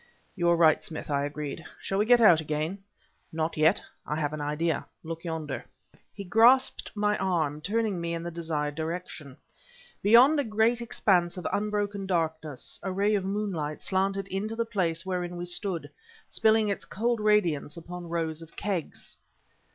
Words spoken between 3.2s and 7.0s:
"Not yet. I have an idea. Look yonder." He grasped